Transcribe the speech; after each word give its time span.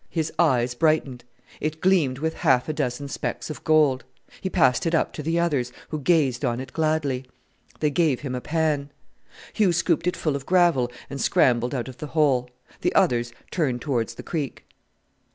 His 0.09 0.33
eyes 0.39 0.73
brightened. 0.73 1.23
It 1.59 1.79
gleamed 1.79 2.17
with 2.17 2.33
half 2.33 2.67
a 2.67 2.73
dozen 2.73 3.07
specks 3.07 3.51
of 3.51 3.63
gold. 3.63 4.03
He 4.41 4.49
passed 4.49 4.87
it 4.87 4.95
up 4.95 5.13
to 5.13 5.21
the 5.21 5.39
others, 5.39 5.71
who 5.89 5.99
gazed 5.99 6.43
on 6.43 6.59
it 6.59 6.73
gladly. 6.73 7.23
They 7.81 7.91
gave 7.91 8.21
him 8.21 8.33
a 8.33 8.41
pan. 8.41 8.89
Hugh 9.53 9.71
scooped 9.71 10.07
it 10.07 10.17
full 10.17 10.35
of 10.35 10.47
gravel 10.47 10.91
and 11.07 11.21
scrambled 11.21 11.75
out 11.75 11.87
of 11.87 11.99
the 11.99 12.07
hole. 12.17 12.49
The 12.81 12.95
others 12.95 13.31
turned 13.51 13.81
towards 13.81 14.15
the 14.15 14.23
creek. 14.23 14.65